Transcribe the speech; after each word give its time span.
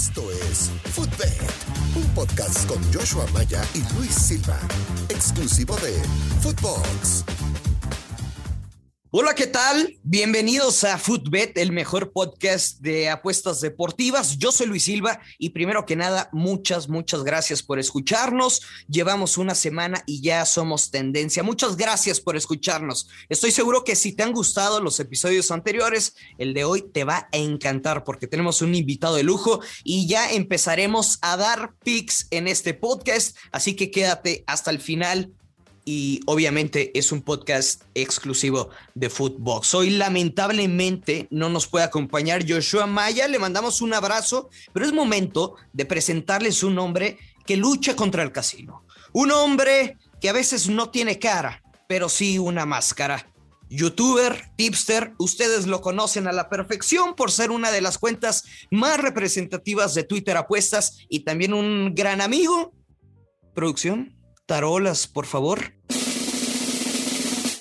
Esto 0.00 0.22
es 0.30 0.70
Footbed, 0.94 1.42
un 1.94 2.06
podcast 2.14 2.66
con 2.66 2.78
Joshua 2.90 3.26
Maya 3.34 3.62
y 3.74 3.82
Luis 3.98 4.14
Silva, 4.14 4.58
exclusivo 5.10 5.76
de 5.76 5.92
Footbox. 6.40 7.39
Hola, 9.12 9.34
¿qué 9.34 9.48
tal? 9.48 9.98
Bienvenidos 10.04 10.84
a 10.84 10.96
Footbet, 10.96 11.58
el 11.58 11.72
mejor 11.72 12.12
podcast 12.12 12.78
de 12.78 13.10
apuestas 13.10 13.60
deportivas. 13.60 14.38
Yo 14.38 14.52
soy 14.52 14.68
Luis 14.68 14.84
Silva 14.84 15.18
y 15.36 15.48
primero 15.48 15.84
que 15.84 15.96
nada, 15.96 16.28
muchas, 16.32 16.88
muchas 16.88 17.24
gracias 17.24 17.60
por 17.60 17.80
escucharnos. 17.80 18.62
Llevamos 18.88 19.36
una 19.36 19.56
semana 19.56 20.04
y 20.06 20.22
ya 20.22 20.46
somos 20.46 20.92
tendencia. 20.92 21.42
Muchas 21.42 21.76
gracias 21.76 22.20
por 22.20 22.36
escucharnos. 22.36 23.08
Estoy 23.28 23.50
seguro 23.50 23.82
que 23.82 23.96
si 23.96 24.12
te 24.12 24.22
han 24.22 24.32
gustado 24.32 24.80
los 24.80 25.00
episodios 25.00 25.50
anteriores, 25.50 26.14
el 26.38 26.54
de 26.54 26.62
hoy 26.62 26.82
te 26.82 27.02
va 27.02 27.28
a 27.32 27.36
encantar 27.36 28.04
porque 28.04 28.28
tenemos 28.28 28.62
un 28.62 28.76
invitado 28.76 29.16
de 29.16 29.24
lujo 29.24 29.58
y 29.82 30.06
ya 30.06 30.30
empezaremos 30.30 31.18
a 31.20 31.36
dar 31.36 31.74
pics 31.82 32.28
en 32.30 32.46
este 32.46 32.74
podcast. 32.74 33.36
Así 33.50 33.74
que 33.74 33.90
quédate 33.90 34.44
hasta 34.46 34.70
el 34.70 34.78
final 34.78 35.32
y 35.90 36.20
obviamente 36.26 36.96
es 36.96 37.10
un 37.10 37.20
podcast 37.20 37.82
exclusivo 37.94 38.70
de 38.94 39.10
Footbox. 39.10 39.74
Hoy 39.74 39.90
lamentablemente 39.90 41.26
no 41.32 41.48
nos 41.48 41.66
puede 41.66 41.84
acompañar 41.84 42.48
Joshua 42.48 42.86
Maya, 42.86 43.26
le 43.26 43.40
mandamos 43.40 43.82
un 43.82 43.92
abrazo, 43.92 44.50
pero 44.72 44.86
es 44.86 44.92
momento 44.92 45.56
de 45.72 45.86
presentarles 45.86 46.62
un 46.62 46.78
hombre 46.78 47.18
que 47.44 47.56
lucha 47.56 47.96
contra 47.96 48.22
el 48.22 48.30
casino. 48.30 48.84
Un 49.12 49.32
hombre 49.32 49.98
que 50.20 50.28
a 50.28 50.32
veces 50.32 50.68
no 50.68 50.90
tiene 50.90 51.18
cara, 51.18 51.60
pero 51.88 52.08
sí 52.08 52.38
una 52.38 52.66
máscara. 52.66 53.26
Youtuber, 53.68 54.52
tipster, 54.54 55.14
ustedes 55.18 55.66
lo 55.66 55.80
conocen 55.80 56.28
a 56.28 56.32
la 56.32 56.48
perfección 56.48 57.16
por 57.16 57.32
ser 57.32 57.50
una 57.50 57.72
de 57.72 57.80
las 57.80 57.98
cuentas 57.98 58.44
más 58.70 59.00
representativas 59.00 59.94
de 59.94 60.04
Twitter 60.04 60.36
apuestas 60.36 60.98
y 61.08 61.24
también 61.24 61.52
un 61.52 61.96
gran 61.96 62.20
amigo. 62.20 62.72
Producción, 63.56 64.19
tarolas, 64.50 65.06
por 65.06 65.26
favor. 65.26 65.60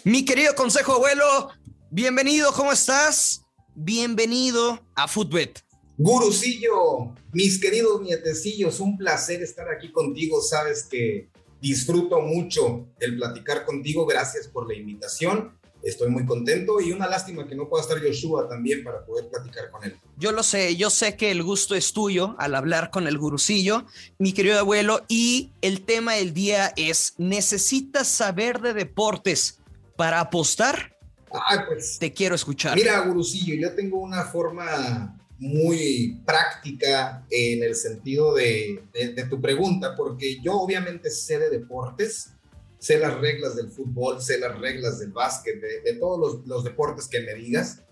Mi 0.04 0.26
querido 0.26 0.56
consejo 0.56 0.94
abuelo, 0.94 1.50
bienvenido, 1.92 2.52
¿cómo 2.52 2.72
estás? 2.72 3.46
Bienvenido 3.76 4.84
a 4.96 5.08
Footbet. 5.08 5.60
Gurucillo, 6.00 7.14
mis 7.32 7.62
queridos 7.62 8.02
nietecillos, 8.02 8.80
un 8.80 8.98
placer 8.98 9.44
estar 9.44 9.70
aquí 9.70 9.92
contigo. 9.92 10.42
Sabes 10.42 10.88
que 10.90 11.30
disfruto 11.62 12.22
mucho 12.22 12.88
el 13.00 13.18
platicar 13.18 13.66
contigo. 13.66 14.08
Gracias 14.08 14.48
por 14.48 14.68
la 14.68 14.74
invitación. 14.74 15.59
Estoy 15.84 16.10
muy 16.10 16.26
contento 16.26 16.82
y 16.82 16.92
una 16.92 17.08
lástima 17.08 17.48
que 17.48 17.56
no 17.56 17.70
pueda 17.70 17.84
estar 17.84 17.98
Joshua 18.02 18.48
también 18.50 18.84
para 18.84 19.06
poder 19.06 19.30
platicar 19.30 19.72
con 19.72 19.84
él. 19.84 19.96
Yo 20.18 20.32
lo 20.32 20.44
sé, 20.44 20.76
yo 20.76 20.90
sé 20.90 21.16
que 21.16 21.32
el 21.32 21.42
gusto 21.42 21.76
es 21.76 21.94
tuyo 21.94 22.36
al 22.38 22.56
hablar 22.56 22.92
con 22.92 23.08
el 23.08 23.18
gurucillo, 23.18 23.86
mi 24.18 24.34
querido 24.34 24.60
abuelo, 24.60 25.06
y 25.08 25.52
el 25.62 25.82
tema 25.86 26.16
del 26.16 26.34
día 26.34 26.74
es, 26.76 27.14
¿necesitas 27.18 28.08
saber 28.08 28.60
de 28.62 28.74
deportes 28.74 29.60
para 29.96 30.20
apostar? 30.20 30.98
Ah, 31.32 31.66
pues. 31.68 31.98
Te 32.00 32.12
quiero 32.12 32.36
escuchar. 32.36 32.76
Mira, 32.76 33.00
gurucillo, 33.00 33.56
yo 33.56 33.74
tengo 33.76 34.00
una 34.00 34.26
forma 34.26 35.16
muy 35.38 36.22
práctica 36.26 37.26
en 37.30 37.64
el 37.64 37.76
sentido 37.76 38.34
de, 38.34 38.84
de, 38.94 39.14
de 39.14 39.24
tu 39.26 39.40
pregunta, 39.40 39.96
porque 39.96 40.42
yo 40.42 40.60
obviamente 40.60 41.10
sé 41.10 41.40
de 41.40 41.50
deportes, 41.50 42.34
sé 42.80 42.98
las 42.98 43.20
reglas 43.20 43.56
del 43.56 43.70
fútbol, 43.70 44.20
sé 44.22 44.40
las 44.40 44.60
reglas 44.60 45.00
del 45.00 45.12
básquet, 45.12 45.62
de, 45.62 45.82
de 45.82 45.94
todos 46.00 46.20
los, 46.20 46.48
los, 46.48 46.64
deportes 46.64 47.08
que 47.08 47.22
me 47.22 47.36
digas, 47.36 47.84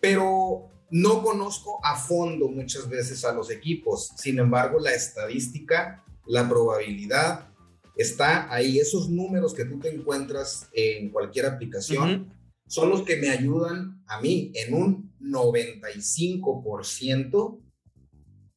pero 0.00 0.70
no 0.90 1.22
conozco 1.22 1.78
a 1.84 1.96
fondo 1.96 2.48
muchas 2.48 2.88
veces 2.88 3.24
a 3.24 3.32
los 3.32 3.50
equipos. 3.50 4.12
Sin 4.16 4.38
embargo, 4.38 4.78
la 4.78 4.94
estadística, 4.94 6.04
la 6.26 6.48
probabilidad 6.48 7.48
está 7.96 8.52
ahí. 8.52 8.78
Esos 8.78 9.10
números 9.10 9.54
que 9.54 9.64
tú 9.64 9.80
te 9.80 9.92
encuentras 9.94 10.68
en 10.72 11.10
cualquier 11.10 11.46
aplicación 11.46 12.10
uh 12.10 12.14
-huh. 12.14 12.32
son 12.66 12.90
los 12.90 13.02
que 13.02 13.16
me 13.16 13.30
ayudan 13.30 14.02
a 14.06 14.20
mí 14.20 14.52
en 14.54 14.74
un 14.74 15.12
95% 15.20 17.60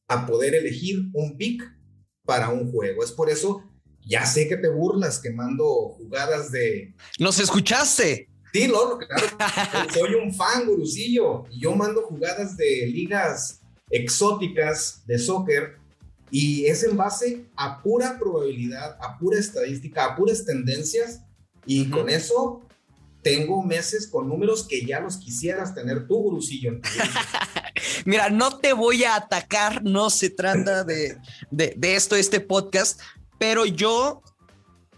a 0.08 0.26
poder 0.26 0.54
elegir 0.54 1.08
un 1.12 1.36
pick 1.36 1.62
para 2.24 2.50
un 2.50 2.70
juego. 2.70 3.02
Es 3.02 3.10
por 3.12 3.30
eso 3.30 3.64
ya 4.04 4.26
sé 4.26 4.48
que 4.48 4.56
te 4.56 4.68
burlas 4.68 5.18
que 5.18 5.30
mando 5.30 5.96
jugadas 5.96 6.50
de. 6.50 6.94
¿Nos 7.18 7.38
escuchaste? 7.38 8.28
Sí, 8.52 8.68
claro. 8.68 8.98
Soy 9.94 10.14
un 10.14 10.34
fan, 10.34 10.66
gurucillo. 10.66 11.44
Y 11.50 11.60
yo 11.60 11.74
mando 11.74 12.02
jugadas 12.02 12.56
de 12.56 12.86
ligas 12.86 13.60
exóticas 13.90 15.02
de 15.06 15.18
soccer. 15.18 15.78
Y 16.30 16.66
es 16.66 16.82
en 16.82 16.96
base 16.96 17.44
a 17.56 17.82
pura 17.82 18.18
probabilidad, 18.18 18.96
a 19.00 19.18
pura 19.18 19.38
estadística, 19.38 20.04
a 20.04 20.16
puras 20.16 20.44
tendencias. 20.44 21.20
Y 21.66 21.82
uh 21.82 21.84
-huh. 21.84 21.90
con 21.90 22.08
eso 22.08 22.62
tengo 23.22 23.62
meses 23.62 24.06
con 24.08 24.28
números 24.28 24.66
que 24.66 24.84
ya 24.84 25.00
los 25.00 25.16
quisieras 25.16 25.74
tener 25.74 26.06
tú, 26.06 26.16
gurucillo. 26.16 26.80
Mira, 28.04 28.30
no 28.30 28.58
te 28.58 28.72
voy 28.72 29.04
a 29.04 29.14
atacar, 29.14 29.82
no 29.84 30.10
se 30.10 30.28
trata 30.30 30.84
de, 30.84 31.16
de, 31.50 31.74
de 31.76 31.94
esto, 31.94 32.16
este 32.16 32.40
podcast, 32.40 33.00
pero 33.42 33.66
yo 33.66 34.22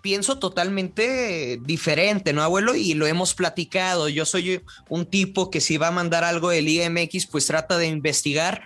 pienso 0.02 0.38
totalmente 0.38 1.58
diferente, 1.62 2.34
¿no, 2.34 2.42
abuelo? 2.42 2.74
Y 2.74 2.92
lo 2.92 3.06
hemos 3.06 3.32
platicado. 3.32 4.10
Yo 4.10 4.26
soy 4.26 4.60
un 4.90 5.06
tipo 5.06 5.50
que 5.50 5.62
si 5.62 5.78
va 5.78 5.88
a 5.88 5.92
mandar 5.92 6.24
algo 6.24 6.50
de 6.50 6.60
Liga 6.60 6.90
MX, 6.90 7.26
pues 7.28 7.46
trata 7.46 7.78
de 7.78 7.86
investigar 7.86 8.60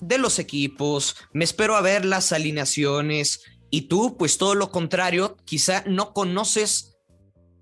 de 0.00 0.18
los 0.18 0.40
equipos, 0.40 1.14
me 1.32 1.44
espero 1.44 1.76
a 1.76 1.80
ver 1.80 2.04
las 2.04 2.32
alineaciones 2.32 3.42
y 3.70 3.82
tú, 3.82 4.16
pues 4.16 4.36
todo 4.36 4.56
lo 4.56 4.72
contrario, 4.72 5.36
quizá 5.44 5.84
no 5.86 6.12
conoces 6.12 6.96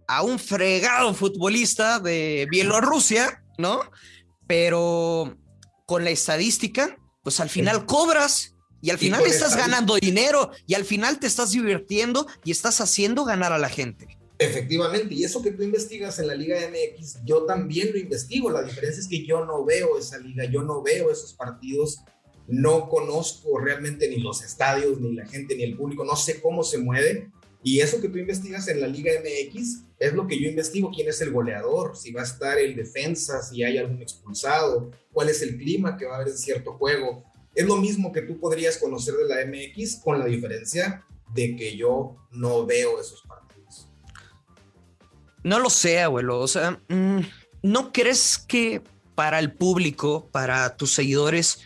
a 0.09 0.23
un 0.23 0.39
fregado 0.39 1.13
futbolista 1.13 2.01
de 2.01 2.47
Bielorrusia, 2.51 3.45
¿no? 3.59 3.83
Pero 4.47 5.37
con 5.85 6.03
la 6.03 6.09
estadística, 6.09 6.97
pues 7.23 7.41
al 7.41 7.51
final 7.51 7.85
cobras 7.85 8.56
y 8.87 8.91
al 8.91 8.99
final 8.99 9.21
y 9.27 9.31
estás 9.31 9.57
ganando 9.57 9.97
dinero 9.97 10.53
y 10.65 10.75
al 10.75 10.85
final 10.85 11.19
te 11.19 11.27
estás 11.27 11.51
divirtiendo 11.51 12.25
y 12.45 12.53
estás 12.53 12.81
haciendo 12.81 13.25
ganar 13.25 13.53
a 13.53 13.59
la 13.59 13.69
gente. 13.69 14.17
Efectivamente, 14.39 15.13
y 15.13 15.25
eso 15.25 15.43
que 15.43 15.51
tú 15.51 15.65
investigas 15.65 16.21
en 16.21 16.29
la 16.29 16.37
Liga 16.37 16.57
MX, 16.71 17.25
yo 17.25 17.47
también 17.47 17.91
lo 17.93 17.99
investigo. 17.99 18.49
La 18.49 18.63
diferencia 18.63 19.01
es 19.01 19.09
que 19.09 19.27
yo 19.27 19.45
no 19.45 19.65
veo 19.65 19.99
esa 19.99 20.19
liga, 20.19 20.45
yo 20.45 20.63
no 20.63 20.83
veo 20.83 21.11
esos 21.11 21.33
partidos, 21.33 21.99
no 22.47 22.89
conozco 22.89 23.59
realmente 23.59 24.09
ni 24.09 24.19
los 24.19 24.45
estadios, 24.45 25.01
ni 25.01 25.15
la 25.15 25.27
gente, 25.27 25.57
ni 25.57 25.65
el 25.65 25.77
público, 25.77 26.05
no 26.05 26.15
sé 26.15 26.41
cómo 26.41 26.63
se 26.63 26.79
mueve. 26.79 27.29
Y 27.65 27.81
eso 27.81 28.01
que 28.01 28.09
tú 28.09 28.19
investigas 28.19 28.69
en 28.69 28.81
la 28.81 28.87
Liga 28.87 29.11
MX 29.21 29.83
es 29.99 30.13
lo 30.13 30.29
que 30.29 30.41
yo 30.41 30.49
investigo, 30.49 30.93
quién 30.95 31.09
es 31.09 31.21
el 31.23 31.33
goleador, 31.33 31.97
si 31.97 32.13
va 32.13 32.21
a 32.21 32.25
estar 32.25 32.57
el 32.57 32.77
defensa, 32.77 33.43
si 33.43 33.65
hay 33.65 33.79
algún 33.79 34.01
expulsado, 34.01 34.93
cuál 35.13 35.29
es 35.29 35.43
el 35.43 35.57
clima 35.57 35.97
que 35.97 36.05
va 36.05 36.13
a 36.13 36.17
haber 36.19 36.29
en 36.29 36.39
cierto 36.39 36.75
juego 36.75 37.25
es 37.57 37.67
lo 37.67 37.77
mismo 37.77 38.13
que 38.13 38.21
tú 38.21 38.39
podrías 38.39 38.77
conocer 38.77 39.15
de 39.15 39.27
la 39.27 39.47
MX 39.47 39.97
con 39.97 40.19
la 40.19 40.27
diferencia 40.27 41.05
de 41.33 41.57
que 41.57 41.75
yo 41.75 42.17
no 42.31 42.67
veo 42.67 43.01
esos 43.01 43.23
partidos. 43.23 43.89
No 45.43 45.59
lo 45.59 45.71
sé, 45.71 46.01
abuelo. 46.01 46.39
O 46.39 46.49
sea, 46.49 46.79
mmm, 46.89 47.21
¿no 47.63 47.93
crees 47.93 48.37
que 48.37 48.83
para 49.15 49.39
el 49.39 49.55
público, 49.55 50.29
para 50.31 50.77
tus 50.77 50.93
seguidores, 50.93 51.61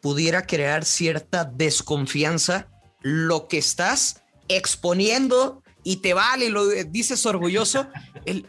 pudiera 0.00 0.46
crear 0.46 0.86
cierta 0.86 1.44
desconfianza 1.44 2.70
lo 3.02 3.46
que 3.46 3.58
estás 3.58 4.22
exponiendo 4.48 5.62
y 5.84 5.96
te 5.96 6.14
vale, 6.14 6.48
lo 6.48 6.66
dices 6.66 7.26
orgulloso? 7.26 7.88
El, 8.24 8.46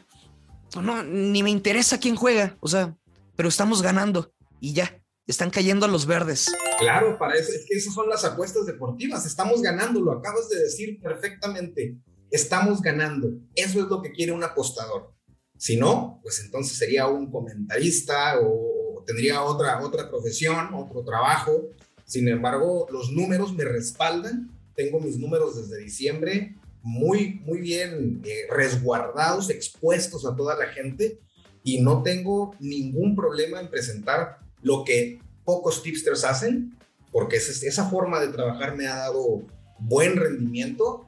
no, 0.82 1.04
ni 1.04 1.44
me 1.44 1.50
interesa 1.50 2.00
quién 2.00 2.16
juega, 2.16 2.56
o 2.62 2.70
sea, 2.70 2.96
pero 3.36 3.50
estamos 3.50 3.82
ganando 3.82 4.32
y 4.62 4.74
ya 4.74 5.02
están 5.28 5.50
cayendo 5.50 5.88
los 5.88 6.06
verdes. 6.06 6.48
Claro, 6.80 7.18
para 7.18 7.36
eso, 7.36 7.52
es 7.52 7.66
que 7.68 7.78
esas 7.78 7.94
son 7.94 8.10
las 8.10 8.24
apuestas 8.24 8.66
deportivas. 8.66 9.26
Estamos 9.26 9.62
ganando, 9.62 10.00
lo 10.00 10.14
acabas 10.14 10.50
de 10.50 10.60
decir 10.60 11.00
perfectamente. 11.02 11.98
Estamos 12.32 12.82
ganando. 12.82 13.30
Eso 13.54 13.82
es 13.82 13.88
lo 13.88 14.02
que 14.02 14.12
quiere 14.12 14.32
un 14.32 14.44
apostador. 14.44 15.14
Si 15.58 15.76
no, 15.76 16.20
pues 16.24 16.40
entonces 16.44 16.78
sería 16.78 17.08
un 17.08 17.30
comentarista 17.30 18.40
o, 18.42 19.04
tendría 19.06 19.42
otra, 19.44 19.82
otra 19.82 20.10
profesión, 20.10 20.74
otro 20.74 21.04
trabajo. 21.04 21.70
Sin 22.06 22.28
embargo, 22.28 22.88
los 22.90 23.12
números 23.12 23.54
me 23.54 23.66
respaldan. 23.66 24.52
Tengo 24.76 25.00
mis 25.00 25.18
números 25.18 25.58
desde 25.58 25.84
diciembre 25.84 26.56
muy, 26.88 27.42
muy 27.44 27.60
bien 27.60 28.22
eh, 28.24 28.48
resguardados, 28.50 29.50
expuestos 29.50 30.26
a 30.26 30.36
toda 30.36 30.56
la 30.56 30.68
gente 30.68 31.20
y 31.62 31.82
no 31.82 32.02
tengo 32.02 32.56
ningún 32.62 33.14
problema 33.14 33.60
en 33.60 33.70
presentar 33.70 34.40
lo 34.62 34.84
que 34.84 35.20
pocos 35.44 35.82
tipsters 35.82 36.24
hacen, 36.24 36.78
porque 37.12 37.38
es, 37.38 37.64
esa 37.64 37.90
forma 37.90 38.20
de 38.20 38.28
trabajar 38.30 38.76
me 38.76 38.88
ha 38.88 38.96
dado 38.96 39.44
buen 39.80 40.16
rendimiento 40.16 41.08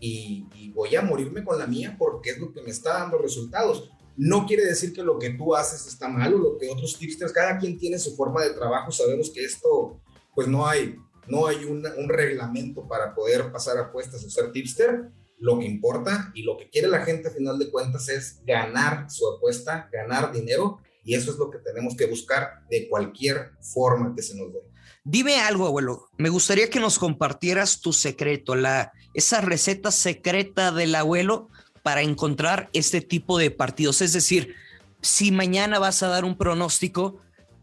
y, 0.00 0.46
y, 0.54 0.70
voy 0.70 0.94
a 0.96 1.02
morirme 1.02 1.44
con 1.44 1.58
la 1.58 1.66
mía 1.66 1.96
porque 1.98 2.30
es 2.30 2.38
lo 2.38 2.52
que 2.52 2.62
me 2.62 2.70
está 2.70 2.94
dando 2.94 3.18
resultados. 3.18 3.90
No 4.16 4.46
quiere 4.46 4.64
decir 4.64 4.92
que 4.92 5.02
lo 5.02 5.18
que 5.18 5.30
tú 5.30 5.54
haces 5.54 5.86
está 5.86 6.08
mal 6.08 6.34
o 6.34 6.38
lo 6.38 6.58
que 6.58 6.70
otros 6.70 6.98
tipsters, 6.98 7.32
cada 7.32 7.58
quien 7.58 7.78
tiene 7.78 7.98
su 7.98 8.14
forma 8.16 8.42
de 8.42 8.50
trabajo, 8.50 8.90
sabemos 8.90 9.30
que 9.30 9.44
esto 9.44 10.00
pues 10.34 10.48
no 10.48 10.66
hay, 10.66 10.96
no 11.28 11.46
hay 11.46 11.64
un 11.64 12.08
reglamento 12.08 12.86
para 12.88 13.14
poder 13.14 13.52
pasar 13.52 13.78
apuestas 13.78 14.24
o 14.24 14.30
ser 14.30 14.52
tipster. 14.52 15.10
Lo 15.38 15.58
que 15.58 15.66
importa 15.66 16.30
y 16.34 16.42
lo 16.42 16.56
que 16.56 16.70
quiere 16.70 16.86
la 16.86 17.04
gente 17.04 17.28
a 17.28 17.32
final 17.32 17.58
de 17.58 17.70
cuentas 17.70 18.08
es 18.08 18.40
ganar 18.44 19.10
su 19.10 19.28
apuesta, 19.28 19.88
ganar 19.92 20.32
dinero 20.32 20.78
y 21.04 21.14
eso 21.14 21.32
es 21.32 21.38
lo 21.38 21.50
que 21.50 21.58
tenemos 21.58 21.96
que 21.96 22.06
buscar 22.06 22.64
de 22.70 22.88
cualquier 22.88 23.52
forma 23.60 24.14
que 24.14 24.22
se 24.22 24.36
nos 24.36 24.52
dé. 24.52 24.60
Dime 25.04 25.40
algo, 25.40 25.66
abuelo. 25.66 26.08
Me 26.16 26.28
gustaría 26.28 26.70
que 26.70 26.78
nos 26.78 26.98
compartieras 26.98 27.80
tu 27.80 27.92
secreto, 27.92 28.54
la, 28.54 28.92
esa 29.14 29.40
receta 29.40 29.90
secreta 29.90 30.70
del 30.70 30.94
abuelo 30.94 31.48
para 31.82 32.02
encontrar 32.02 32.70
este 32.72 33.00
tipo 33.00 33.38
de 33.38 33.50
partidos. 33.50 34.00
Es 34.00 34.12
decir, 34.12 34.54
si 35.00 35.32
mañana 35.32 35.80
vas 35.80 36.04
a 36.04 36.08
dar 36.08 36.24
un 36.24 36.36
pronóstico, 36.36 37.20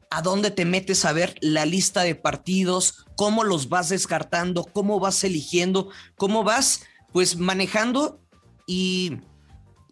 ¿a 0.09 0.21
dónde 0.21 0.51
te 0.51 0.65
metes 0.65 1.05
a 1.05 1.13
ver 1.13 1.35
la 1.39 1.65
lista 1.65 2.01
de 2.01 2.15
partidos? 2.15 3.05
¿Cómo 3.15 3.45
los 3.45 3.69
vas 3.69 3.87
descartando? 3.87 4.65
¿Cómo 4.65 4.99
vas 4.99 5.23
eligiendo? 5.23 5.89
¿Cómo 6.17 6.43
vas 6.43 6.81
pues 7.13 7.37
manejando 7.37 8.19
y, 8.67 9.19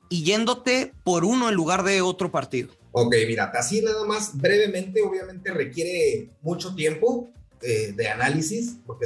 y 0.10 0.24
yéndote 0.24 0.94
por 1.06 1.24
uno 1.24 1.48
en 1.48 1.56
lugar 1.56 1.84
de 1.84 2.02
otro 2.02 2.30
partido? 2.30 2.74
Ok, 3.00 3.14
mira, 3.28 3.52
así 3.54 3.82
nada 3.82 4.06
más 4.06 4.36
brevemente, 4.36 5.04
obviamente 5.04 5.52
requiere 5.52 6.32
mucho 6.42 6.74
tiempo 6.74 7.30
eh, 7.62 7.94
de 7.96 8.10
análisis. 8.10 8.78
Porque 8.88 9.06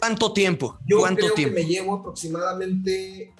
¿Cuánto 0.00 0.32
tiempo? 0.32 0.76
Yo 0.84 0.98
¿Cuánto 0.98 1.26
creo 1.26 1.34
tiempo? 1.34 1.54
que 1.54 1.62
me 1.62 1.68
llevo 1.68 1.94
aproximadamente 1.94 3.32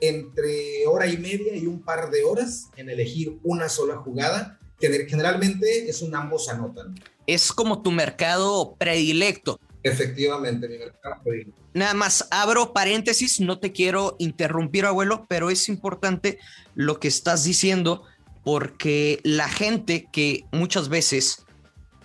entre 0.00 0.86
hora 0.86 1.06
y 1.06 1.18
media 1.18 1.54
y 1.54 1.66
un 1.66 1.82
par 1.82 2.10
de 2.10 2.24
horas 2.24 2.70
en 2.76 2.88
elegir 2.88 3.38
una 3.42 3.68
sola 3.68 3.96
jugada, 3.96 4.58
que 4.80 5.06
generalmente 5.06 5.86
es 5.90 6.00
un 6.00 6.14
ambos 6.14 6.48
anotan. 6.48 6.94
Es 7.26 7.52
como 7.52 7.82
tu 7.82 7.90
mercado 7.90 8.74
predilecto. 8.78 9.60
Efectivamente, 9.82 10.66
mi 10.66 10.78
mercado 10.78 11.16
predilecto. 11.22 11.60
Nada 11.74 11.92
más 11.92 12.26
abro 12.30 12.72
paréntesis, 12.72 13.38
no 13.38 13.60
te 13.60 13.70
quiero 13.72 14.16
interrumpir, 14.18 14.86
abuelo, 14.86 15.26
pero 15.28 15.50
es 15.50 15.68
importante 15.68 16.38
lo 16.74 16.98
que 16.98 17.08
estás 17.08 17.44
diciendo 17.44 18.04
porque 18.44 19.20
la 19.22 19.48
gente 19.48 20.08
que 20.12 20.44
muchas 20.52 20.88
veces 20.88 21.44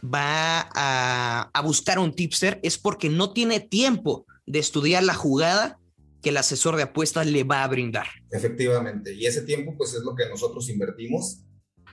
va 0.03 0.69
a, 0.73 1.61
buscar 1.63 1.99
un 1.99 2.13
tipster 2.13 2.59
es 2.63 2.77
porque 2.77 3.09
no 3.09 3.33
tiene 3.33 3.59
tiempo 3.59 4.25
de 4.45 4.59
estudiar 4.59 5.03
la 5.03 5.13
jugada 5.13 5.79
que 6.21 6.29
el 6.29 6.37
asesor 6.37 6.75
de 6.75 6.83
apuestas 6.83 7.27
le 7.27 7.43
va 7.43 7.63
a 7.63 7.67
brindar. 7.67 8.07
Efectivamente, 8.31 9.13
y 9.13 9.25
ese 9.25 9.41
tiempo 9.41 9.75
pues 9.77 9.93
es 9.93 10.01
lo 10.01 10.15
que 10.15 10.29
nosotros 10.29 10.69
invertimos 10.69 11.43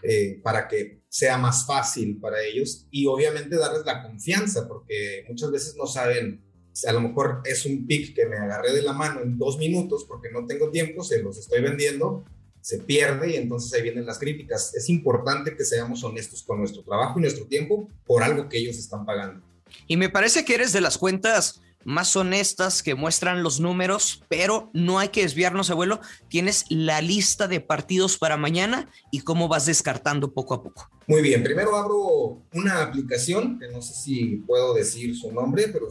eh, 0.03 0.41
para 0.43 0.69
que 0.69 1.03
sea 1.09 1.39
más 1.39 1.67
fácil 1.67 2.19
para 2.21 2.43
ellos 2.43 2.87
y 2.91 3.07
obviamente 3.07 3.57
darles 3.57 3.85
la 3.87 4.03
confianza 4.03 4.69
porque 4.69 5.25
muchas 5.29 5.51
veces 5.51 5.75
no 5.77 5.87
saben, 5.87 6.45
a 6.87 6.93
lo 6.93 7.01
mejor 7.01 7.41
es 7.45 7.65
un 7.65 7.87
pick 7.87 8.15
que 8.15 8.27
me 8.27 8.37
agarré 8.37 8.73
de 8.73 8.83
la 8.83 8.93
mano 8.93 9.23
en 9.23 9.39
dos 9.39 9.57
minutos 9.59 10.05
porque 10.07 10.31
no 10.31 10.47
tengo 10.47 10.71
tiempo, 10.71 11.03
se 11.03 11.23
los 11.23 11.39
estoy 11.39 11.63
vendiendo 11.63 12.25
se 12.65 12.79
pierde 12.79 13.33
y 13.33 13.37
entonces 13.37 13.71
ahí 13.75 13.83
vienen 13.83 14.07
las 14.07 14.19
críticas. 14.19 14.75
Es 14.75 14.89
importante 14.89 15.55
que 15.55 15.67
seamos 15.67 16.03
honestos 16.03 16.43
con 16.43 16.61
nuestro 16.61 16.83
trabajo 16.83 17.19
y 17.19 17.23
nuestro 17.23 17.45
tiempo 17.45 17.91
por 18.07 18.23
algo 18.23 18.49
que 18.49 18.57
ellos 18.57 18.79
están 18.79 19.05
pagando. 19.05 19.45
Y 19.87 19.99
me 19.99 20.09
parece 20.09 20.47
que 20.47 20.55
eres 20.55 20.73
de 20.73 20.81
las 20.81 20.97
cuentas 20.97 21.61
más 21.85 22.17
honestas 22.17 22.83
que 22.83 22.95
muestran 22.95 23.43
los 23.43 23.61
números, 23.61 24.25
pero 24.31 24.71
no 24.73 24.99
hay 24.99 25.11
que 25.11 25.21
desviarnos, 25.21 25.69
abuelo. 25.69 26.01
Tienes 26.29 26.65
la 26.71 27.03
lista 27.03 27.49
de 27.49 27.61
partidos 27.61 28.17
para 28.17 28.39
mañana 28.39 28.91
y 29.11 29.21
cómo 29.21 29.47
vas 29.47 29.67
descartando 29.67 30.33
poco 30.33 30.55
a 30.55 30.63
poco. 30.63 30.89
Muy 31.07 31.21
bien, 31.21 31.43
primero 31.43 31.77
abro 31.77 32.41
una 32.55 32.83
aplicación, 32.83 33.59
que 33.59 33.69
no 33.69 33.83
sé 33.83 33.93
si 33.93 34.37
puedo 34.47 34.73
decir 34.73 35.15
su 35.15 35.31
nombre, 35.33 35.69
pero... 35.69 35.89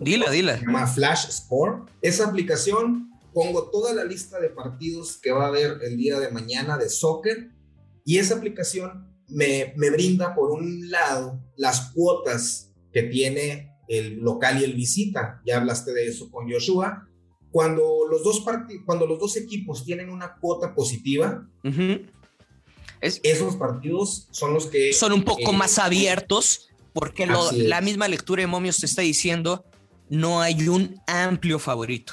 Dila, 0.00 0.30
dila. 0.30 0.56
Se 0.56 0.64
llama 0.64 0.86
Flash 0.86 1.28
Score. 1.30 1.82
Esa 2.00 2.26
aplicación 2.26 3.09
pongo 3.32 3.70
toda 3.70 3.94
la 3.94 4.04
lista 4.04 4.40
de 4.40 4.50
partidos 4.50 5.16
que 5.16 5.32
va 5.32 5.44
a 5.44 5.48
haber 5.48 5.78
el 5.82 5.96
día 5.96 6.18
de 6.18 6.30
mañana 6.30 6.76
de 6.76 6.88
soccer 6.88 7.50
y 8.04 8.18
esa 8.18 8.36
aplicación 8.36 9.08
me, 9.28 9.72
me 9.76 9.90
brinda 9.90 10.34
por 10.34 10.50
un 10.50 10.90
lado 10.90 11.40
las 11.56 11.92
cuotas 11.92 12.72
que 12.92 13.04
tiene 13.04 13.70
el 13.88 14.20
local 14.20 14.60
y 14.60 14.64
el 14.64 14.74
visita. 14.74 15.40
Ya 15.44 15.58
hablaste 15.58 15.92
de 15.92 16.06
eso 16.06 16.30
con 16.30 16.50
Joshua. 16.50 17.08
Cuando 17.50 18.06
los 18.08 18.22
dos, 18.22 18.44
cuando 18.86 19.06
los 19.06 19.18
dos 19.18 19.36
equipos 19.36 19.84
tienen 19.84 20.08
una 20.08 20.36
cuota 20.36 20.74
positiva, 20.74 21.48
esos 23.00 23.56
partidos 23.56 24.28
son 24.30 24.54
los 24.54 24.66
que... 24.66 24.92
Son 24.92 25.12
un 25.12 25.24
poco 25.24 25.52
más 25.52 25.78
abiertos 25.78 26.68
porque 26.92 27.26
la 27.26 27.80
misma 27.80 28.06
lectura 28.06 28.42
de 28.42 28.46
momios 28.46 28.78
te 28.78 28.86
está 28.86 29.02
diciendo 29.02 29.64
no 30.08 30.40
hay 30.40 30.68
un 30.68 31.00
amplio 31.06 31.58
favorito. 31.58 32.12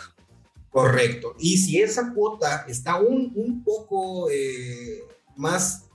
Correcto. 0.78 1.36
Y 1.40 1.58
si 1.58 1.82
esa 1.82 2.14
cuota 2.14 2.64
está 2.68 3.00
un, 3.00 3.32
un 3.34 3.64
poco 3.64 4.30
eh, 4.30 5.02
más 5.36 5.88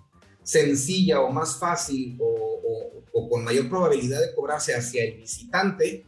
sencilla 0.42 1.20
o 1.20 1.30
más 1.30 1.56
fácil 1.56 2.18
o, 2.18 3.04
o, 3.12 3.28
con 3.28 3.44
mayor 3.44 3.68
probabilidad 3.68 4.20
de 4.20 4.34
cobrarse 4.34 4.74
hacia 4.74 5.04
el 5.04 5.18
visitante, 5.18 6.04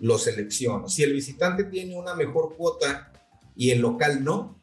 lo 0.00 0.18
selecciono. 0.18 0.88
Si 0.88 1.04
el 1.04 1.12
visitante 1.12 1.62
tiene 1.62 1.96
una 1.96 2.16
mejor 2.16 2.56
cuota 2.56 3.12
y 3.54 3.70
el 3.70 3.80
local 3.80 4.24
no, 4.24 4.60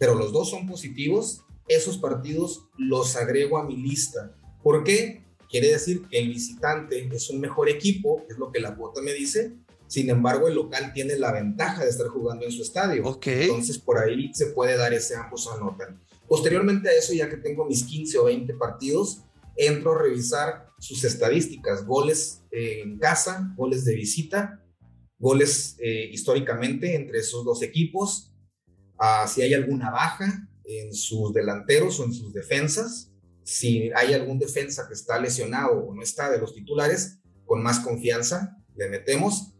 pero 0.00 0.16
los 0.16 0.32
dos 0.32 0.50
son 0.50 0.66
positivos, 0.66 1.44
esos 1.68 1.96
partidos 1.96 2.66
los 2.76 3.14
agrego 3.14 3.56
a 3.56 3.64
mi 3.64 3.76
lista. 3.76 4.34
¿Por 4.64 4.82
qué? 4.82 5.22
Quiere 5.48 5.68
decir 5.68 6.08
que 6.08 6.18
el 6.18 6.30
visitante 6.30 7.08
es 7.14 7.30
un 7.30 7.38
mejor 7.38 7.68
equipo, 7.68 8.26
es 8.28 8.36
lo 8.36 8.50
que 8.50 8.58
la 8.58 8.74
cuota 8.74 9.00
me 9.00 9.12
dice, 9.12 9.61
sin 9.92 10.08
embargo, 10.08 10.48
el 10.48 10.54
local 10.54 10.94
tiene 10.94 11.18
la 11.18 11.32
ventaja 11.32 11.84
de 11.84 11.90
estar 11.90 12.06
jugando 12.06 12.46
en 12.46 12.50
su 12.50 12.62
estadio. 12.62 13.04
Entonces, 13.26 13.78
por 13.78 13.98
ahí 13.98 14.32
se 14.32 14.46
puede 14.46 14.78
dar 14.78 14.94
ese 14.94 15.14
ambos 15.16 15.46
anotan. 15.54 16.02
Posteriormente 16.26 16.88
a 16.88 16.92
eso, 16.92 17.12
ya 17.12 17.28
que 17.28 17.36
tengo 17.36 17.66
mis 17.66 17.84
15 17.84 18.16
o 18.20 18.24
20 18.24 18.54
partidos, 18.54 19.24
entro 19.54 19.92
a 19.92 19.98
revisar 19.98 20.70
sus 20.78 21.04
estadísticas, 21.04 21.84
goles 21.84 22.42
eh, 22.50 22.80
en 22.82 22.98
casa, 22.98 23.52
goles 23.54 23.84
de 23.84 23.94
visita, 23.94 24.64
goles 25.18 25.76
eh, 25.78 26.08
históricamente 26.10 26.94
entre 26.94 27.18
esos 27.18 27.44
dos 27.44 27.60
equipos, 27.60 28.32
ah, 28.98 29.26
si 29.28 29.42
hay 29.42 29.52
alguna 29.52 29.90
baja 29.90 30.48
en 30.64 30.94
sus 30.94 31.34
delanteros 31.34 32.00
o 32.00 32.04
en 32.04 32.14
sus 32.14 32.32
defensas, 32.32 33.12
si 33.44 33.90
hay 33.94 34.14
algún 34.14 34.38
defensa 34.38 34.88
que 34.88 34.94
está 34.94 35.20
lesionado 35.20 35.84
o 35.84 35.94
no 35.94 36.02
está 36.02 36.30
de 36.30 36.38
los 36.38 36.54
titulares, 36.54 37.18
con 37.44 37.62
más 37.62 37.80
confianza 37.80 38.56
le 38.74 38.88
metemos 38.88 39.52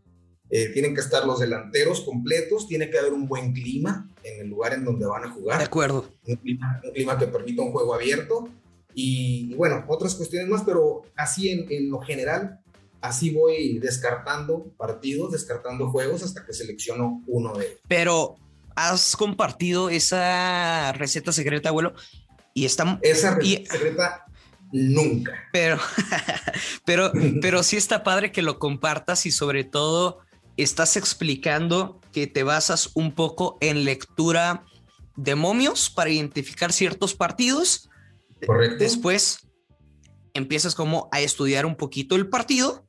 eh, 0.54 0.68
tienen 0.68 0.94
que 0.94 1.00
estar 1.00 1.24
los 1.24 1.40
delanteros 1.40 2.02
completos, 2.02 2.68
tiene 2.68 2.90
que 2.90 2.98
haber 2.98 3.14
un 3.14 3.26
buen 3.26 3.54
clima 3.54 4.10
en 4.22 4.42
el 4.42 4.48
lugar 4.48 4.74
en 4.74 4.84
donde 4.84 5.06
van 5.06 5.24
a 5.24 5.30
jugar. 5.30 5.56
De 5.56 5.64
acuerdo. 5.64 6.12
Un 6.26 6.36
clima, 6.36 7.18
que 7.18 7.26
permita 7.26 7.62
un 7.62 7.72
juego 7.72 7.94
abierto 7.94 8.50
y, 8.92 9.54
bueno, 9.54 9.82
otras 9.88 10.14
cuestiones 10.14 10.50
más, 10.50 10.62
pero 10.62 11.04
así 11.16 11.48
en, 11.48 11.66
en, 11.70 11.90
lo 11.90 12.00
general, 12.00 12.60
así 13.00 13.30
voy 13.30 13.78
descartando 13.78 14.64
partidos, 14.76 15.32
descartando 15.32 15.88
juegos 15.88 16.22
hasta 16.22 16.44
que 16.44 16.52
selecciono 16.52 17.22
uno 17.26 17.54
de 17.54 17.68
ellos. 17.68 17.78
Pero 17.88 18.36
has 18.76 19.16
compartido 19.16 19.88
esa 19.88 20.92
receta 20.92 21.32
secreta, 21.32 21.70
abuelo, 21.70 21.94
y 22.52 22.66
está... 22.66 22.98
Esa 23.00 23.36
receta 23.36 23.72
secreta 23.72 24.26
nunca. 24.70 25.32
Pero, 25.50 25.78
pero, 26.84 27.10
pero 27.40 27.62
sí 27.62 27.78
está 27.78 28.04
padre 28.04 28.32
que 28.32 28.42
lo 28.42 28.58
compartas 28.58 29.24
y 29.24 29.30
sobre 29.30 29.64
todo 29.64 30.20
estás 30.56 30.96
explicando 30.96 32.00
que 32.12 32.26
te 32.26 32.42
basas 32.42 32.90
un 32.94 33.14
poco 33.14 33.58
en 33.60 33.84
lectura 33.84 34.64
de 35.16 35.34
momios 35.34 35.90
para 35.90 36.10
identificar 36.10 36.72
ciertos 36.72 37.14
partidos. 37.14 37.88
Correcto. 38.46 38.76
Después 38.78 39.48
empiezas 40.34 40.74
como 40.74 41.08
a 41.12 41.20
estudiar 41.20 41.66
un 41.66 41.76
poquito 41.76 42.16
el 42.16 42.28
partido 42.28 42.86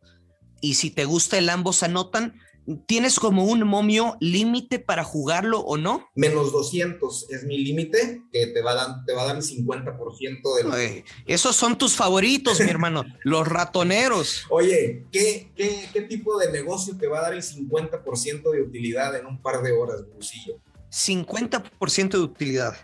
y 0.62 0.76
si 0.76 0.92
te 0.92 1.06
gusta 1.06 1.38
el 1.38 1.50
ambos 1.50 1.84
anotan, 1.84 2.40
¿Tienes 2.86 3.20
como 3.20 3.46
un 3.46 3.68
momio 3.68 4.16
límite 4.22 4.80
para 4.80 5.04
jugarlo 5.04 5.60
o 5.60 5.76
no? 5.76 6.08
Menos 6.16 6.52
200 6.54 7.30
es 7.30 7.44
mi 7.44 7.58
límite, 7.58 8.22
que 8.32 8.48
te 8.48 8.62
va, 8.62 8.72
a 8.72 8.76
dar, 8.76 9.06
te 9.06 9.14
va 9.14 9.24
a 9.24 9.26
dar 9.26 9.36
el 9.36 9.44
50% 9.44 10.74
de... 10.76 11.04
esos 11.26 11.56
son 11.56 11.78
tus 11.78 11.96
favoritos, 11.96 12.60
mi 12.62 12.70
hermano, 12.70 13.04
los 13.24 13.48
ratoneros. 13.48 14.46
Oye, 14.50 15.06
¿qué, 15.12 15.52
¿qué, 15.56 15.90
qué, 15.92 16.02
tipo 16.04 16.38
de 16.38 16.52
negocio 16.52 16.96
te 16.98 17.08
va 17.08 17.20
a 17.20 17.22
dar 17.24 17.34
el 17.34 17.44
50% 17.44 18.52
de 18.52 18.62
utilidad 18.62 19.16
en 19.18 19.26
un 19.26 19.42
par 19.42 19.62
de 19.62 19.72
horas, 19.74 20.02
Bucillo? 20.16 20.62
50% 20.90 22.10
de 22.12 22.20
utilidad. 22.20 22.76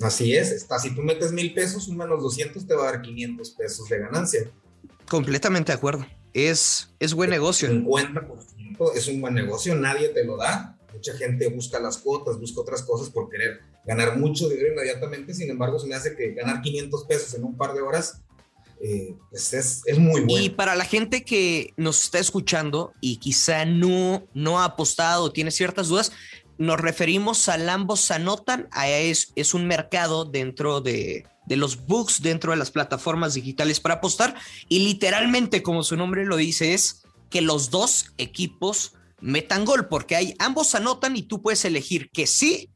Así 0.00 0.34
es, 0.34 0.50
está, 0.50 0.78
si 0.78 0.94
tú 0.94 1.02
metes 1.02 1.32
mil 1.32 1.54
pesos, 1.54 1.86
un 1.88 1.96
menos 1.96 2.22
200 2.22 2.66
te 2.66 2.74
va 2.74 2.88
a 2.88 2.92
dar 2.92 3.02
500 3.02 3.50
pesos 3.50 3.88
de 3.88 3.98
ganancia. 3.98 4.50
Completamente 5.08 5.72
de 5.72 5.76
acuerdo. 5.76 6.06
Es, 6.32 6.90
es 6.98 7.14
buen 7.14 7.30
negocio. 7.30 7.68
50% 7.68 8.57
es 8.94 9.08
un 9.08 9.20
buen 9.20 9.34
negocio, 9.34 9.74
nadie 9.74 10.08
te 10.08 10.24
lo 10.24 10.36
da. 10.36 10.78
Mucha 10.92 11.14
gente 11.14 11.48
busca 11.48 11.78
las 11.78 11.98
cuotas, 11.98 12.40
busca 12.40 12.60
otras 12.60 12.82
cosas 12.82 13.10
por 13.10 13.28
querer 13.28 13.60
ganar 13.84 14.18
mucho 14.18 14.48
dinero 14.48 14.72
inmediatamente. 14.72 15.34
Sin 15.34 15.50
embargo, 15.50 15.78
se 15.78 15.86
me 15.86 15.94
hace 15.94 16.16
que 16.16 16.32
ganar 16.32 16.62
500 16.62 17.04
pesos 17.04 17.34
en 17.34 17.44
un 17.44 17.56
par 17.56 17.74
de 17.74 17.82
horas 17.82 18.22
eh, 18.80 19.16
pues 19.30 19.52
es, 19.54 19.98
muy 19.98 20.20
bueno. 20.22 20.44
Y 20.44 20.50
para 20.50 20.76
la 20.76 20.84
gente 20.84 21.24
que 21.24 21.72
nos 21.76 22.04
está 22.04 22.18
escuchando 22.18 22.92
y 23.00 23.16
quizá 23.16 23.64
no, 23.64 24.26
no 24.34 24.60
ha 24.60 24.64
apostado, 24.64 25.32
tiene 25.32 25.50
ciertas 25.50 25.88
dudas, 25.88 26.12
nos 26.58 26.80
referimos 26.80 27.48
al 27.48 27.68
ambos 27.68 28.10
anotan, 28.10 28.68
es, 28.86 29.32
es 29.34 29.54
un 29.54 29.66
mercado 29.66 30.24
dentro 30.24 30.80
de, 30.80 31.26
de 31.46 31.56
los 31.56 31.86
books, 31.86 32.22
dentro 32.22 32.52
de 32.52 32.58
las 32.58 32.70
plataformas 32.70 33.34
digitales 33.34 33.80
para 33.80 33.96
apostar 33.96 34.34
y 34.68 34.80
literalmente, 34.80 35.62
como 35.62 35.82
su 35.82 35.96
nombre 35.96 36.24
lo 36.24 36.36
dice, 36.36 36.74
es 36.74 37.02
que 37.30 37.40
los 37.40 37.70
dos 37.70 38.12
equipos 38.18 38.94
metan 39.20 39.64
gol, 39.64 39.88
porque 39.88 40.16
hay 40.16 40.34
ambos 40.38 40.74
anotan 40.74 41.16
y 41.16 41.22
tú 41.22 41.42
puedes 41.42 41.64
elegir 41.64 42.10
que 42.10 42.26
sí, 42.26 42.70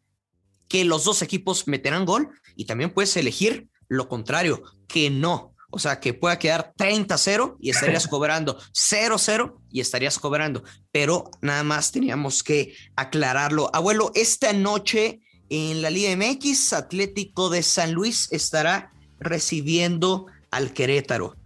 que 0.68 0.85
los 0.85 1.04
dos 1.04 1.23
equipos 1.23 1.68
meterán 1.68 2.04
gol 2.04 2.30
y 2.56 2.64
también 2.64 2.90
puedes 2.90 3.16
elegir 3.16 3.68
lo 3.88 4.09
contrario, 4.09 4.62
que 4.88 5.11
no. 5.11 5.54
O 5.75 5.78
sea, 5.78 6.00
que 6.00 6.12
pueda 6.12 6.38
quedar 6.38 6.75
30-0 6.76 7.56
y 7.59 7.71
estarías 7.71 8.06
cobrando 8.09 8.59
0-0 8.73 9.54
y 9.71 9.80
estarías 9.80 10.18
cobrando. 10.18 10.64
Pero 10.90 11.30
nada 11.40 11.62
más 11.62 11.92
teníamos 11.92 12.42
que 12.42 12.75
aclararlo. 12.94 13.71
Abuelo, 13.75 14.12
esta 14.14 14.52
noche 14.52 15.21
en 15.49 15.80
la 15.82 15.90
Liga 15.90 16.14
MX, 16.14 16.73
Atlético 16.75 17.49
de 17.49 17.62
San 17.62 17.92
Luis 17.92 18.28
estará 18.32 18.92
recibiendo 19.18 20.26
al 20.50 20.73
Querétaro. 20.73 21.37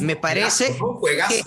Me 0.00 0.16
parece 0.16 0.76
que... 1.28 1.44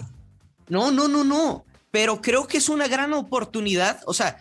No, 0.69 0.91
no, 0.91 1.07
no, 1.07 1.23
no. 1.23 1.65
Pero 1.91 2.21
creo 2.21 2.47
que 2.47 2.57
es 2.57 2.69
una 2.69 2.87
gran 2.87 3.13
oportunidad. 3.13 4.01
O 4.05 4.13
sea, 4.13 4.39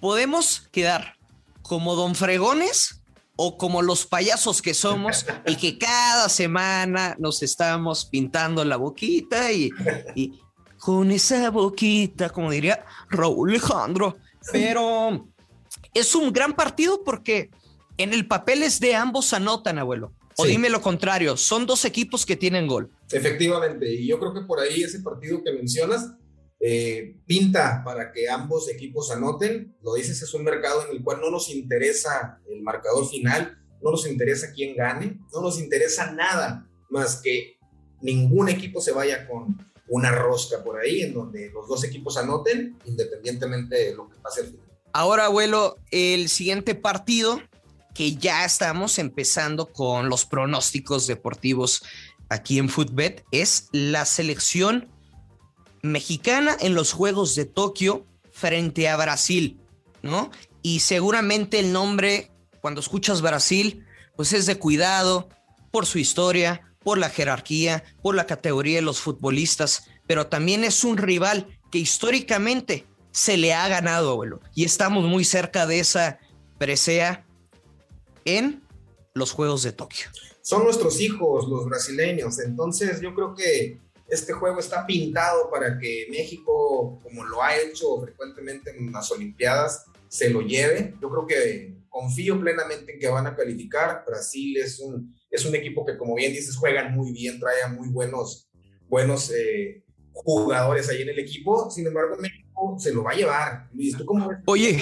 podemos 0.00 0.68
quedar 0.72 1.14
como 1.62 1.94
Don 1.94 2.14
Fregones 2.14 3.02
o 3.36 3.56
como 3.56 3.82
los 3.82 4.04
payasos 4.04 4.60
que 4.60 4.74
somos 4.74 5.24
y 5.46 5.54
que 5.56 5.78
cada 5.78 6.28
semana 6.28 7.14
nos 7.20 7.42
estamos 7.42 8.04
pintando 8.06 8.64
la 8.64 8.76
boquita 8.76 9.52
y, 9.52 9.70
con 10.78 11.10
esa 11.10 11.50
boquita, 11.50 12.30
como 12.30 12.50
diría 12.50 12.84
Raúl 13.10 13.50
Alejandro. 13.50 14.16
Pero 14.50 15.28
es 15.94 16.14
un 16.14 16.32
gran 16.32 16.54
partido 16.54 17.04
porque 17.04 17.50
en 17.96 18.12
el 18.12 18.26
papel 18.26 18.62
es 18.62 18.80
de 18.80 18.96
ambos 18.96 19.32
anotan, 19.32 19.78
abuelo. 19.78 20.12
O 20.38 20.46
dime 20.46 20.70
lo 20.70 20.80
contrario, 20.80 21.36
son 21.36 21.66
dos 21.66 21.84
equipos 21.84 22.24
que 22.24 22.36
tienen 22.36 22.66
gol. 22.66 22.90
Efectivamente, 23.10 23.92
y 23.92 24.06
yo 24.06 24.20
creo 24.20 24.32
que 24.32 24.42
por 24.42 24.60
ahí 24.60 24.82
ese 24.82 25.00
partido 25.00 25.42
que 25.42 25.52
mencionas 25.52 26.12
eh, 26.60 27.16
pinta 27.24 27.82
para 27.84 28.10
que 28.10 28.28
ambos 28.28 28.68
equipos 28.68 29.10
anoten. 29.12 29.76
Lo 29.82 29.94
dices, 29.94 30.20
es 30.22 30.34
un 30.34 30.42
mercado 30.42 30.84
en 30.86 30.96
el 30.96 31.02
cual 31.04 31.20
no 31.20 31.30
nos 31.30 31.50
interesa 31.50 32.40
el 32.48 32.62
marcador 32.62 33.08
final, 33.08 33.58
no 33.80 33.92
nos 33.92 34.06
interesa 34.08 34.52
quién 34.52 34.74
gane, 34.74 35.20
no 35.32 35.40
nos 35.40 35.60
interesa 35.60 36.10
nada 36.12 36.68
más 36.90 37.20
que 37.22 37.58
ningún 38.00 38.48
equipo 38.48 38.80
se 38.80 38.92
vaya 38.92 39.28
con 39.28 39.56
una 39.88 40.10
rosca 40.10 40.62
por 40.62 40.80
ahí 40.80 41.02
en 41.02 41.14
donde 41.14 41.50
los 41.50 41.68
dos 41.68 41.84
equipos 41.84 42.16
anoten 42.16 42.76
independientemente 42.84 43.76
de 43.76 43.94
lo 43.94 44.08
que 44.08 44.16
pase 44.18 44.40
al 44.40 44.46
final. 44.48 44.66
Ahora, 44.92 45.26
abuelo, 45.26 45.78
el 45.90 46.28
siguiente 46.28 46.74
partido 46.74 47.40
que 47.94 48.16
ya 48.16 48.44
estamos 48.44 48.98
empezando 48.98 49.66
con 49.66 50.08
los 50.08 50.24
pronósticos 50.24 51.06
deportivos 51.06 51.82
aquí 52.28 52.58
en 52.58 52.68
Footbet 52.68 53.24
es 53.32 53.68
la 53.72 54.04
selección 54.04 54.88
mexicana 55.82 56.56
en 56.60 56.74
los 56.74 56.92
Juegos 56.92 57.34
de 57.34 57.44
Tokio 57.44 58.06
frente 58.32 58.88
a 58.88 58.96
Brasil, 58.96 59.60
¿no? 60.02 60.30
Y 60.62 60.80
seguramente 60.80 61.58
el 61.58 61.72
nombre, 61.72 62.30
cuando 62.60 62.80
escuchas 62.80 63.22
Brasil, 63.22 63.84
pues 64.16 64.32
es 64.32 64.46
de 64.46 64.58
cuidado 64.58 65.28
por 65.70 65.86
su 65.86 65.98
historia, 65.98 66.62
por 66.82 66.98
la 66.98 67.10
jerarquía, 67.10 67.84
por 68.02 68.14
la 68.14 68.26
categoría 68.26 68.76
de 68.76 68.82
los 68.82 69.00
futbolistas, 69.00 69.84
pero 70.06 70.26
también 70.26 70.64
es 70.64 70.84
un 70.84 70.96
rival 70.96 71.46
que 71.70 71.78
históricamente 71.78 72.86
se 73.10 73.36
le 73.36 73.54
ha 73.54 73.68
ganado, 73.68 74.12
abuelo. 74.12 74.40
Y 74.54 74.64
estamos 74.64 75.04
muy 75.04 75.24
cerca 75.24 75.66
de 75.66 75.80
esa 75.80 76.18
presea 76.58 77.26
en 78.36 78.62
los 79.14 79.32
Juegos 79.32 79.62
de 79.62 79.72
Tokio. 79.72 80.06
Son 80.42 80.64
nuestros 80.64 81.00
hijos, 81.00 81.48
los 81.48 81.66
brasileños. 81.66 82.38
Entonces 82.38 83.00
yo 83.00 83.14
creo 83.14 83.34
que 83.34 83.78
este 84.08 84.32
juego 84.32 84.60
está 84.60 84.86
pintado 84.86 85.50
para 85.50 85.78
que 85.78 86.06
México, 86.10 87.00
como 87.02 87.24
lo 87.24 87.42
ha 87.42 87.56
hecho 87.56 88.00
frecuentemente 88.00 88.76
en 88.76 88.92
las 88.92 89.10
Olimpiadas, 89.10 89.84
se 90.08 90.30
lo 90.30 90.40
lleve. 90.40 90.94
Yo 91.00 91.10
creo 91.10 91.26
que 91.26 91.74
confío 91.88 92.40
plenamente 92.40 92.92
en 92.92 92.98
que 92.98 93.08
van 93.08 93.26
a 93.26 93.36
calificar. 93.36 94.04
Brasil 94.06 94.56
es 94.56 94.78
un, 94.80 95.14
es 95.30 95.44
un 95.44 95.54
equipo 95.54 95.84
que, 95.84 95.98
como 95.98 96.14
bien 96.14 96.32
dices, 96.32 96.56
juegan 96.56 96.94
muy 96.94 97.12
bien, 97.12 97.38
trae 97.38 97.70
muy 97.70 97.88
buenos, 97.88 98.48
buenos 98.88 99.30
eh, 99.30 99.84
jugadores 100.12 100.88
ahí 100.88 101.02
en 101.02 101.10
el 101.10 101.18
equipo. 101.18 101.70
Sin 101.70 101.86
embargo, 101.86 102.16
México 102.18 102.76
se 102.78 102.92
lo 102.92 103.02
va 103.02 103.12
a 103.12 103.16
llevar. 103.16 103.68
Luis, 103.74 103.96
¿tú 103.96 104.06
cómo 104.06 104.28
ves? 104.28 104.38
Oye, 104.46 104.80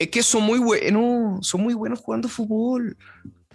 es 0.00 0.08
que 0.08 0.22
son 0.22 0.44
muy 0.44 0.58
buenos, 0.58 1.46
son 1.46 1.62
muy 1.62 1.74
buenos 1.74 2.00
jugando 2.00 2.26
fútbol. 2.26 2.96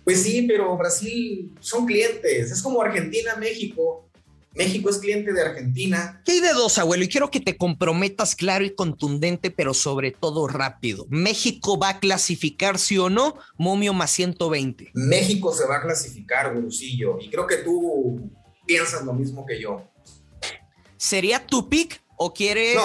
Pues 0.03 0.21
sí, 0.21 0.43
pero 0.43 0.77
Brasil 0.77 1.51
son 1.59 1.87
clientes. 1.87 2.51
Es 2.51 2.61
como 2.61 2.79
Argentina, 2.83 3.35
México. 3.35 4.07
México 4.53 4.91
es 4.91 4.99
cliente 4.99 5.33
de 5.33 5.41
Argentina. 5.41 6.21
¿Qué 6.23 6.33
hay 6.33 6.41
de 6.41 6.53
dos, 6.53 6.77
abuelo? 6.77 7.03
Y 7.03 7.07
quiero 7.07 7.31
que 7.31 7.39
te 7.39 7.57
comprometas 7.57 8.35
claro 8.35 8.63
y 8.63 8.75
contundente, 8.75 9.49
pero 9.49 9.73
sobre 9.73 10.11
todo 10.11 10.47
rápido. 10.47 11.07
¿México 11.09 11.79
va 11.79 11.89
a 11.89 11.99
clasificar, 11.99 12.77
sí 12.77 12.99
o 12.99 13.09
no? 13.09 13.39
Momio 13.57 13.93
más 13.93 14.11
120. 14.11 14.91
México 14.93 15.51
se 15.51 15.65
va 15.65 15.77
a 15.77 15.81
clasificar, 15.81 16.53
Gurusillo. 16.53 17.17
Y 17.19 17.31
creo 17.31 17.47
que 17.47 17.57
tú 17.57 18.29
piensas 18.67 19.03
lo 19.03 19.13
mismo 19.13 19.47
que 19.47 19.59
yo. 19.59 19.81
¿Sería 20.95 21.45
tu 21.45 21.67
pick 21.67 22.03
o 22.17 22.31
quieres 22.31 22.77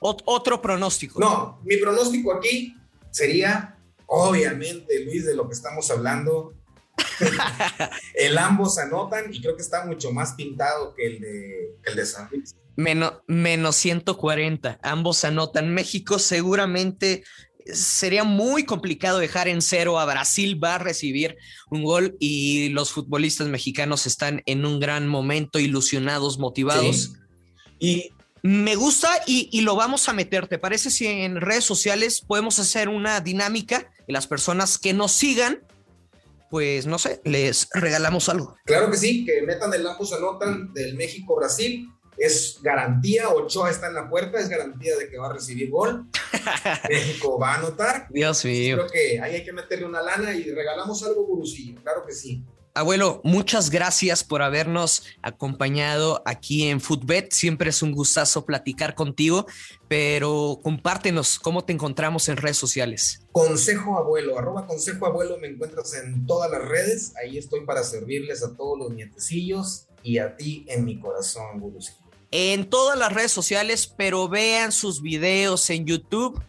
otro 0.00 0.60
pronóstico? 0.60 1.20
No, 1.20 1.60
mi 1.64 1.76
pronóstico 1.76 2.34
aquí 2.34 2.76
sería, 3.10 3.76
obviamente, 4.06 5.04
Luis, 5.04 5.24
de 5.26 5.34
lo 5.34 5.48
que 5.48 5.54
estamos 5.54 5.90
hablando, 5.90 6.54
el 8.14 8.38
ambos 8.38 8.78
anotan 8.78 9.32
y 9.32 9.40
creo 9.40 9.56
que 9.56 9.62
está 9.62 9.84
mucho 9.86 10.12
más 10.12 10.34
pintado 10.34 10.94
que 10.94 11.06
el 11.06 11.20
de, 11.20 11.76
el 11.84 11.96
de 11.96 12.06
San 12.06 12.28
Luis. 12.30 12.54
Menos, 12.76 13.14
menos 13.26 13.76
140, 13.76 14.78
ambos 14.82 15.24
anotan. 15.24 15.74
México 15.74 16.18
seguramente 16.18 17.22
sería 17.66 18.24
muy 18.24 18.64
complicado 18.64 19.18
dejar 19.18 19.48
en 19.48 19.62
cero 19.62 19.98
a 19.98 20.04
Brasil, 20.04 20.62
va 20.62 20.76
a 20.76 20.78
recibir 20.78 21.36
un 21.70 21.84
gol 21.84 22.16
y 22.18 22.70
los 22.70 22.90
futbolistas 22.90 23.48
mexicanos 23.48 24.06
están 24.06 24.42
en 24.46 24.64
un 24.64 24.80
gran 24.80 25.06
momento, 25.06 25.58
ilusionados, 25.58 26.38
motivados. 26.38 27.12
Y 27.78 28.10
me 28.42 28.74
gusta 28.74 29.08
y, 29.26 29.48
y, 29.52 29.60
lo 29.60 29.76
vamos 29.76 30.08
a 30.08 30.12
meter. 30.12 30.48
¿Te 30.48 30.58
parece 30.58 30.90
si 30.90 31.06
en 31.06 31.40
redes 31.40 31.64
sociales 31.64 32.20
podemos 32.20 32.58
hacer 32.58 32.88
una 32.88 33.20
dinámica 33.20 33.90
y 34.06 34.12
las 34.12 34.26
personas 34.26 34.78
que 34.78 34.92
nos 34.92 35.12
sigan 35.12 35.62
pues 36.52 36.84
no 36.84 36.98
sé, 36.98 37.22
les 37.24 37.70
regalamos 37.72 38.28
algo. 38.28 38.54
Claro 38.66 38.90
que 38.90 38.98
sí, 38.98 39.24
que 39.24 39.40
metan 39.40 39.72
el 39.72 39.82
Lampos 39.82 40.12
Anotan 40.12 40.70
del 40.74 40.96
México-Brasil. 40.96 41.88
Es 42.18 42.58
garantía, 42.62 43.30
Ochoa 43.30 43.70
está 43.70 43.86
en 43.86 43.94
la 43.94 44.10
puerta, 44.10 44.38
es 44.38 44.50
garantía 44.50 44.94
de 44.98 45.08
que 45.08 45.16
va 45.16 45.30
a 45.30 45.32
recibir 45.32 45.70
gol. 45.70 46.04
México 46.90 47.38
va 47.38 47.54
a 47.54 47.56
anotar. 47.56 48.06
Dios 48.10 48.44
mío. 48.44 48.76
Creo 48.76 48.90
que 48.90 49.20
ahí 49.22 49.36
hay 49.36 49.44
que 49.44 49.52
meterle 49.54 49.86
una 49.86 50.02
lana 50.02 50.34
y 50.34 50.50
regalamos 50.50 51.02
algo, 51.04 51.24
Gurusillo, 51.24 51.80
claro 51.80 52.04
que 52.06 52.12
sí. 52.12 52.44
Abuelo, 52.74 53.20
muchas 53.22 53.68
gracias 53.68 54.24
por 54.24 54.40
habernos 54.40 55.04
acompañado 55.20 56.22
aquí 56.24 56.68
en 56.68 56.80
Footbet. 56.80 57.30
Siempre 57.30 57.68
es 57.68 57.82
un 57.82 57.92
gustazo 57.92 58.46
platicar 58.46 58.94
contigo, 58.94 59.46
pero 59.88 60.58
compártenos 60.62 61.38
cómo 61.38 61.64
te 61.64 61.74
encontramos 61.74 62.30
en 62.30 62.38
redes 62.38 62.56
sociales. 62.56 63.26
Consejo 63.32 63.98
Abuelo, 63.98 64.38
arroba 64.38 64.66
Consejo 64.66 65.04
Abuelo, 65.04 65.36
me 65.36 65.48
encuentras 65.48 65.92
en 65.94 66.26
todas 66.26 66.50
las 66.50 66.62
redes. 66.62 67.12
Ahí 67.22 67.36
estoy 67.36 67.66
para 67.66 67.84
servirles 67.84 68.42
a 68.42 68.56
todos 68.56 68.78
los 68.78 68.90
nietecillos 68.90 69.88
y 70.02 70.16
a 70.16 70.34
ti 70.38 70.64
en 70.66 70.86
mi 70.86 70.98
corazón, 70.98 71.60
Gurusillo. 71.60 71.98
En 72.30 72.70
todas 72.70 72.98
las 72.98 73.12
redes 73.12 73.32
sociales, 73.32 73.86
pero 73.86 74.30
vean 74.30 74.72
sus 74.72 75.02
videos 75.02 75.68
en 75.68 75.84
YouTube. 75.84 76.42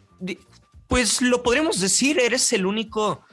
Pues 0.87 1.21
lo 1.21 1.43
podríamos 1.43 1.81
decir, 1.81 2.17
eres 2.17 2.53
el 2.53 2.65
único 2.65 3.25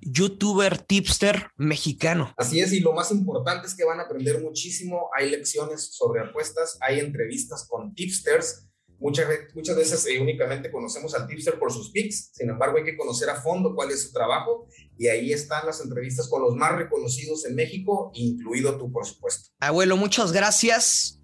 youtuber 0.00 0.78
tipster 0.78 1.50
mexicano. 1.56 2.34
Así 2.36 2.60
es, 2.60 2.72
y 2.72 2.80
lo 2.80 2.92
más 2.92 3.10
importante 3.10 3.66
es 3.66 3.74
que 3.74 3.84
van 3.84 4.00
a 4.00 4.04
aprender 4.04 4.42
muchísimo. 4.42 5.10
Hay 5.16 5.30
lecciones 5.30 5.94
sobre 5.94 6.20
apuestas, 6.20 6.78
hay 6.80 7.00
entrevistas 7.00 7.66
con 7.68 7.94
tipsters. 7.94 8.64
Muchas, 9.00 9.28
muchas 9.54 9.76
veces 9.76 10.06
eh, 10.06 10.20
únicamente 10.20 10.72
conocemos 10.72 11.14
al 11.14 11.28
tipster 11.28 11.56
por 11.56 11.72
sus 11.72 11.92
picks, 11.92 12.32
sin 12.32 12.50
embargo 12.50 12.78
hay 12.78 12.84
que 12.84 12.96
conocer 12.96 13.30
a 13.30 13.40
fondo 13.40 13.72
cuál 13.76 13.92
es 13.92 14.02
su 14.02 14.12
trabajo 14.12 14.66
y 14.98 15.06
ahí 15.06 15.32
están 15.32 15.64
las 15.66 15.80
entrevistas 15.80 16.28
con 16.28 16.42
los 16.42 16.56
más 16.56 16.76
reconocidos 16.76 17.44
en 17.46 17.54
México, 17.54 18.10
incluido 18.14 18.76
tú, 18.76 18.90
por 18.90 19.06
supuesto. 19.06 19.50
Abuelo, 19.60 19.96
muchas 19.96 20.32
gracias. 20.32 21.20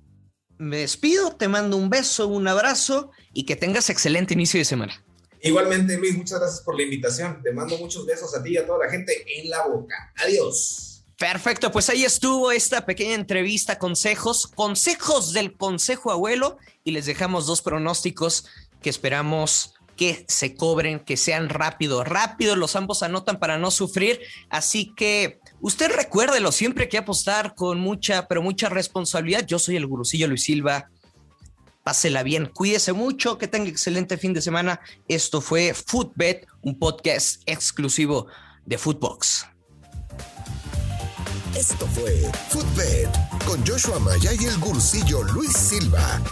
Me 0.57 0.79
despido, 0.79 1.35
te 1.35 1.49
mando 1.49 1.77
un 1.77 1.91
beso, 1.91 2.29
un 2.29 2.47
abrazo 2.47 3.11
y 3.33 3.45
que 3.45 3.57
tengas 3.57 3.91
excelente 3.91 4.35
inicio 4.35 4.59
de 4.59 4.65
semana. 4.65 5.04
Igualmente, 5.45 5.99
Luis, 5.99 6.17
muchas 6.17 6.41
gracias 6.41 6.63
por 6.63 6.75
la 6.75 6.85
invitación. 6.85 7.43
Te 7.43 7.53
mando 7.53 7.77
muchos 7.77 8.07
besos 8.07 8.35
a 8.35 8.43
ti 8.43 8.53
y 8.53 8.57
a 8.57 8.67
toda 8.67 8.87
la 8.87 8.91
gente 8.91 9.13
en 9.39 9.51
la 9.51 9.67
boca. 9.67 10.11
Adiós. 10.17 11.05
Perfecto, 11.19 11.71
pues 11.71 11.91
ahí 11.91 12.03
estuvo 12.03 12.51
esta 12.51 12.87
pequeña 12.87 13.15
entrevista, 13.15 13.79
consejos, 13.79 14.47
consejos 14.47 15.35
del 15.35 15.55
Consejo 15.55 16.11
Abuelo 16.11 16.57
y 16.83 16.93
les 16.93 17.05
dejamos 17.05 17.47
dos 17.47 17.61
pronósticos 17.61 18.47
que 18.81 18.89
esperamos 18.89 19.75
que 19.97 20.25
se 20.29 20.55
cobren, 20.55 20.99
que 20.99 21.19
sean 21.19 21.51
rápido, 21.51 22.05
rápido, 22.05 22.57
los 22.57 22.75
ambos 22.75 23.03
anotan 23.03 23.39
para 23.39 23.59
no 23.59 23.71
sufrir, 23.71 24.21
así 24.49 24.93
que 24.97 25.41
usted 25.61 25.93
recuérdelo, 25.93 26.53
siempre 26.53 26.89
que 26.89 26.99
apostar 26.99 27.55
con 27.55 27.79
mucha, 27.79 28.27
pero 28.27 28.43
mucha 28.43 28.71
responsabilidad. 28.71 29.47
Yo 29.47 29.59
soy 29.59 29.77
el 29.77 29.87
gurusillo 29.87 30.27
Luis 30.27 30.45
Silva. 30.45 30.91
Pásela 31.85 32.23
bien, 32.23 32.47
cuídese 32.47 32.95
mucho, 32.95 33.37
que 33.37 33.47
tenga 33.47 33.69
excelente 33.69 34.17
fin 34.17 34.33
de 34.33 34.41
semana. 34.41 34.81
Esto 35.07 35.43
fue 35.43 35.75
Footbet, 35.75 36.47
un 36.63 36.79
podcast 36.79 37.43
exclusivo 37.45 38.27
de 38.65 38.79
Footbox. 38.79 39.47
Esto 41.55 41.87
fue 41.87 42.23
Footbed 42.49 43.09
con 43.47 43.65
Joshua 43.67 43.99
Maya 43.99 44.33
y 44.33 44.47
el 44.47 44.59
gursillo 44.59 45.23
Luis 45.25 45.53
Silva, 45.53 46.23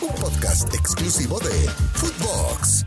un 0.00 0.14
podcast 0.14 0.74
exclusivo 0.74 1.38
de 1.40 1.68
Footbox. 1.94 2.86